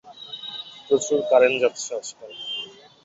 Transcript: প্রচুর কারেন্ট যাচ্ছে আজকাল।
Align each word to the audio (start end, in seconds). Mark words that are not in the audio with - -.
প্রচুর 0.87 1.19
কারেন্ট 1.29 1.57
যাচ্ছে 1.63 1.89
আজকাল। 1.99 2.31